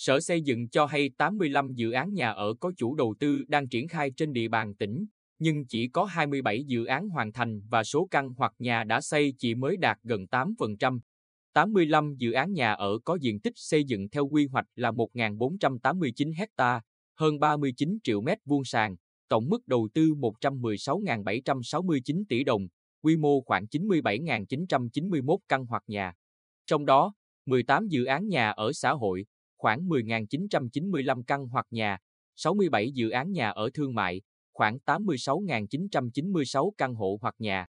[0.00, 3.68] Sở Xây dựng cho hay 85 dự án nhà ở có chủ đầu tư đang
[3.68, 5.06] triển khai trên địa bàn tỉnh,
[5.38, 9.34] nhưng chỉ có 27 dự án hoàn thành và số căn hoặc nhà đã xây
[9.38, 11.00] chỉ mới đạt gần 8%.
[11.52, 16.32] 85 dự án nhà ở có diện tích xây dựng theo quy hoạch là 1.489
[16.36, 16.80] hecta,
[17.18, 18.96] hơn 39 triệu mét vuông sàn,
[19.28, 22.66] tổng mức đầu tư 116.769 tỷ đồng,
[23.02, 26.12] quy mô khoảng 97.991 căn hoặc nhà.
[26.66, 27.12] Trong đó,
[27.46, 29.24] 18 dự án nhà ở xã hội,
[29.60, 31.98] khoảng 10.995 căn hoặc nhà,
[32.36, 37.66] 67 dự án nhà ở thương mại, khoảng 86.996 căn hộ hoặc nhà.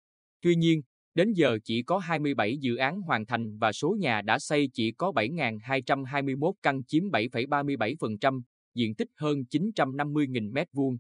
[0.41, 0.81] Tuy nhiên,
[1.16, 4.91] đến giờ chỉ có 27 dự án hoàn thành và số nhà đã xây chỉ
[4.91, 8.41] có 7.221 căn chiếm 7,37%,
[8.75, 10.97] diện tích hơn 950.000 m2.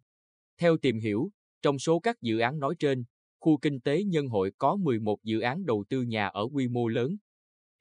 [0.57, 1.29] Theo tìm hiểu,
[1.61, 3.03] trong số các dự án nói trên,
[3.39, 6.87] khu kinh tế Nhân Hội có 11 dự án đầu tư nhà ở quy mô
[6.87, 7.17] lớn.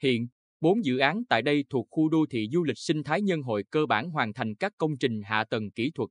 [0.02, 0.28] Hiện,
[0.64, 3.64] 4 dự án tại đây thuộc khu đô thị du lịch sinh thái Nhân Hội
[3.70, 6.10] cơ bản hoàn thành các công trình hạ tầng kỹ thuật.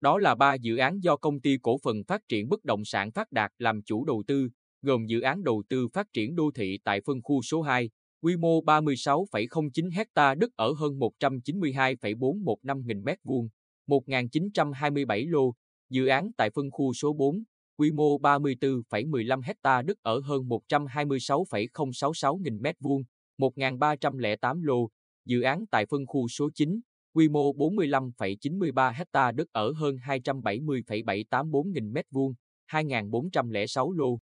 [0.00, 3.10] Đó là 3 dự án do công ty cổ phần phát triển bất động sản
[3.12, 4.48] Phát Đạt làm chủ đầu tư,
[4.82, 7.90] gồm dự án đầu tư phát triển đô thị tại phân khu số 2,
[8.22, 13.48] quy mô 36,09 hecta đất ở hơn 192,415 nghìn m2,
[13.86, 15.54] 1.927 lô,
[15.90, 17.42] dự án tại phân khu số 4,
[17.76, 23.02] quy mô 34,15 hecta đất ở hơn 126,066 nghìn m2,
[23.38, 24.88] 1.308 lô,
[25.24, 26.80] dự án tại phân khu số 9,
[27.14, 32.32] quy mô 45,93 ha đất ở hơn 270,784 nghìn m2,
[32.70, 34.18] 2.406 lô.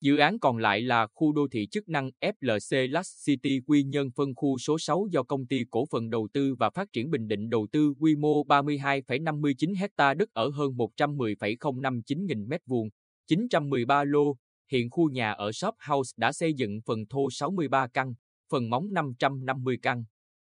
[0.00, 4.10] Dự án còn lại là khu đô thị chức năng FLC Last City Quy nhân
[4.16, 7.28] phân khu số 6 do công ty cổ phần đầu tư và phát triển Bình
[7.28, 12.88] Định đầu tư quy mô 32,59 ha đất ở hơn 110,059 nghìn m2,
[13.26, 14.36] 913 lô.
[14.72, 18.14] Hiện khu nhà ở Shop House đã xây dựng phần thô 63 căn,
[18.50, 20.04] phần móng 550 căn.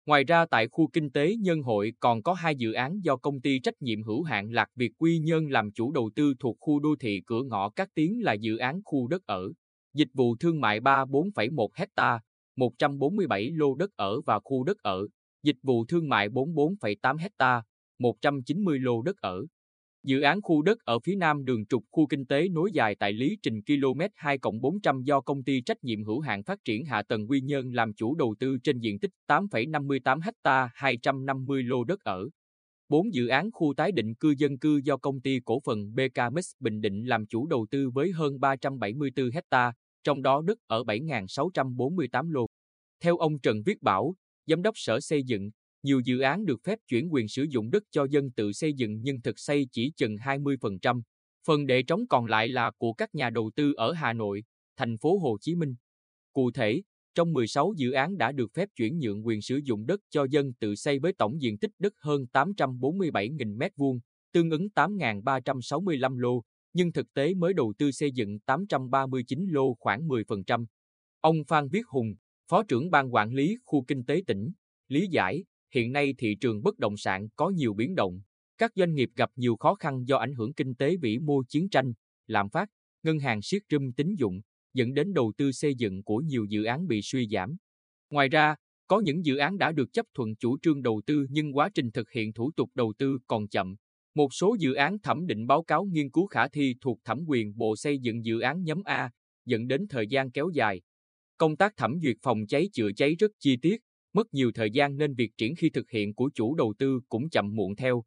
[0.07, 3.41] Ngoài ra tại khu kinh tế Nhân Hội còn có hai dự án do công
[3.41, 6.81] ty trách nhiệm hữu hạn Lạc Việt Quy nhân làm chủ đầu tư thuộc khu
[6.81, 9.53] đô thị cửa ngõ Cát Tiến là dự án khu đất ở,
[9.95, 12.21] dịch vụ thương mại 34,1 hecta,
[12.57, 15.07] 147 lô đất ở và khu đất ở,
[15.43, 17.63] dịch vụ thương mại 44,8 hecta,
[17.99, 19.47] 190 lô đất ở.
[20.03, 23.13] Dự án khu đất ở phía nam đường trục khu kinh tế nối dài tại
[23.13, 27.03] Lý Trình km 2 400 do công ty trách nhiệm hữu hạn phát triển hạ
[27.03, 32.01] tầng Quy Nhơn làm chủ đầu tư trên diện tích 8,58 ha 250 lô đất
[32.01, 32.29] ở.
[32.89, 36.53] 4 dự án khu tái định cư dân cư do công ty cổ phần BKMX
[36.61, 39.73] Bình Định làm chủ đầu tư với hơn 374 ha,
[40.05, 42.47] trong đó đất ở 7.648 lô.
[43.03, 44.15] Theo ông Trần Viết Bảo,
[44.47, 45.51] Giám đốc Sở Xây dựng,
[45.83, 49.01] nhiều dự án được phép chuyển quyền sử dụng đất cho dân tự xây dựng
[49.03, 51.03] nhưng thực xây chỉ chừng 20%.
[51.47, 54.45] Phần để trống còn lại là của các nhà đầu tư ở Hà Nội,
[54.77, 55.75] thành phố Hồ Chí Minh.
[56.33, 56.83] Cụ thể,
[57.15, 60.53] trong 16 dự án đã được phép chuyển nhượng quyền sử dụng đất cho dân
[60.53, 63.99] tự xây với tổng diện tích đất hơn 847.000 m2,
[64.33, 66.43] tương ứng 8.365 lô,
[66.73, 70.67] nhưng thực tế mới đầu tư xây dựng 839 lô khoảng 10%.
[71.21, 72.15] Ông Phan Viết Hùng,
[72.51, 74.53] Phó trưởng ban quản lý khu kinh tế tỉnh,
[74.89, 75.45] lý giải,
[75.75, 78.21] hiện nay thị trường bất động sản có nhiều biến động,
[78.59, 81.69] các doanh nghiệp gặp nhiều khó khăn do ảnh hưởng kinh tế vĩ mô chiến
[81.69, 81.93] tranh,
[82.27, 82.69] lạm phát,
[83.03, 84.41] ngân hàng siết râm tín dụng,
[84.75, 87.57] dẫn đến đầu tư xây dựng của nhiều dự án bị suy giảm.
[88.11, 88.55] Ngoài ra,
[88.87, 91.91] có những dự án đã được chấp thuận chủ trương đầu tư nhưng quá trình
[91.93, 93.77] thực hiện thủ tục đầu tư còn chậm.
[94.15, 97.57] Một số dự án thẩm định báo cáo nghiên cứu khả thi thuộc thẩm quyền
[97.57, 99.11] Bộ Xây dựng dự án nhóm A,
[99.45, 100.81] dẫn đến thời gian kéo dài.
[101.37, 103.81] Công tác thẩm duyệt phòng cháy chữa cháy rất chi tiết,
[104.13, 107.31] mất nhiều thời gian nên việc triển khi thực hiện của chủ đầu tư cũng
[107.31, 108.05] chậm muộn theo.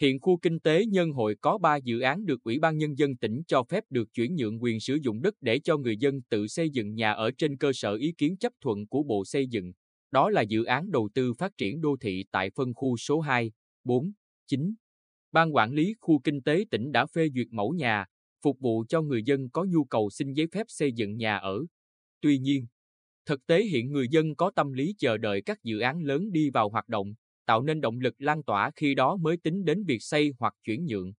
[0.00, 3.16] Hiện khu kinh tế Nhân Hội có 3 dự án được Ủy ban Nhân dân
[3.16, 6.46] tỉnh cho phép được chuyển nhượng quyền sử dụng đất để cho người dân tự
[6.46, 9.72] xây dựng nhà ở trên cơ sở ý kiến chấp thuận của Bộ Xây dựng.
[10.10, 13.52] Đó là dự án đầu tư phát triển đô thị tại phân khu số 2,
[13.84, 14.12] 4,
[14.46, 14.74] 9.
[15.32, 18.04] Ban quản lý khu kinh tế tỉnh đã phê duyệt mẫu nhà,
[18.42, 21.60] phục vụ cho người dân có nhu cầu xin giấy phép xây dựng nhà ở.
[22.20, 22.66] Tuy nhiên,
[23.26, 26.50] Thực tế hiện người dân có tâm lý chờ đợi các dự án lớn đi
[26.50, 27.14] vào hoạt động,
[27.46, 30.86] tạo nên động lực lan tỏa khi đó mới tính đến việc xây hoặc chuyển
[30.86, 31.12] nhượng.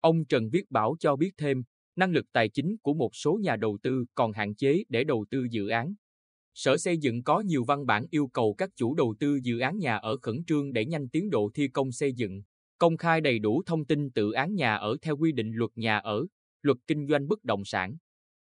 [0.00, 1.62] Ông Trần Viết Bảo cho biết thêm,
[1.96, 5.26] năng lực tài chính của một số nhà đầu tư còn hạn chế để đầu
[5.30, 5.94] tư dự án.
[6.54, 9.78] Sở xây dựng có nhiều văn bản yêu cầu các chủ đầu tư dự án
[9.78, 12.42] nhà ở khẩn trương để nhanh tiến độ thi công xây dựng,
[12.78, 15.98] công khai đầy đủ thông tin tự án nhà ở theo quy định luật nhà
[15.98, 16.26] ở,
[16.62, 17.96] luật kinh doanh bất động sản.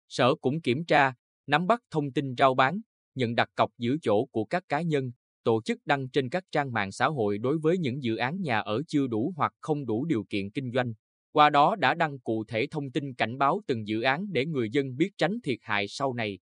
[0.09, 1.15] Sở cũng kiểm tra,
[1.47, 2.81] nắm bắt thông tin rao bán,
[3.21, 5.13] nhận đặt cọc giữ chỗ của các cá nhân,
[5.45, 8.59] tổ chức đăng trên các trang mạng xã hội đối với những dự án nhà
[8.61, 10.93] ở chưa đủ hoặc không đủ điều kiện kinh doanh.
[11.33, 14.71] Qua đó đã đăng cụ thể thông tin cảnh báo từng dự án để người
[14.71, 16.39] dân biết tránh thiệt hại sau này.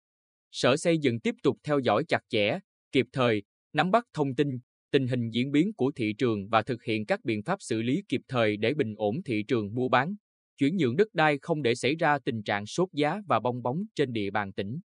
[0.52, 2.58] Sở xây dựng tiếp tục theo dõi chặt chẽ,
[2.92, 3.42] kịp thời,
[3.72, 4.58] nắm bắt thông tin,
[4.90, 8.02] tình hình diễn biến của thị trường và thực hiện các biện pháp xử lý
[8.08, 10.14] kịp thời để bình ổn thị trường mua bán,
[10.58, 13.82] chuyển nhượng đất đai không để xảy ra tình trạng sốt giá và bong bóng
[13.94, 14.80] trên địa bàn tỉnh.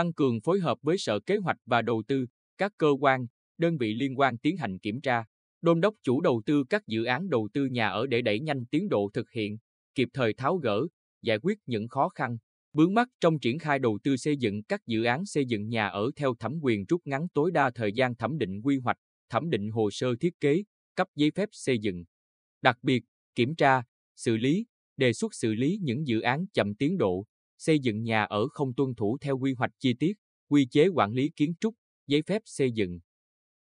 [0.00, 2.26] Tăng cường phối hợp với Sở Kế hoạch và Đầu tư,
[2.58, 3.26] các cơ quan,
[3.58, 5.24] đơn vị liên quan tiến hành kiểm tra,
[5.62, 8.66] đôn đốc chủ đầu tư các dự án đầu tư nhà ở để đẩy nhanh
[8.66, 9.58] tiến độ thực hiện,
[9.94, 10.86] kịp thời tháo gỡ,
[11.22, 12.38] giải quyết những khó khăn,
[12.72, 15.88] vướng mắc trong triển khai đầu tư xây dựng các dự án xây dựng nhà
[15.88, 18.98] ở theo thẩm quyền rút ngắn tối đa thời gian thẩm định quy hoạch,
[19.30, 20.62] thẩm định hồ sơ thiết kế,
[20.94, 22.04] cấp giấy phép xây dựng.
[22.62, 23.04] Đặc biệt,
[23.34, 23.82] kiểm tra,
[24.16, 24.66] xử lý,
[24.96, 27.24] đề xuất xử lý những dự án chậm tiến độ,
[27.60, 30.14] xây dựng nhà ở không tuân thủ theo quy hoạch chi tiết,
[30.50, 31.74] quy chế quản lý kiến trúc,
[32.06, 33.00] giấy phép xây dựng.